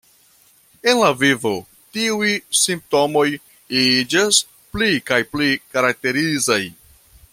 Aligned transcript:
En 0.91 0.95
la 1.01 1.09
vivo 1.23 1.51
tiuj 1.97 2.31
simptomoj 2.61 3.27
iĝas 3.83 4.41
pli 4.77 4.89
kaj 5.11 5.21
pli 5.35 5.51
karakterizaj. 5.77 6.61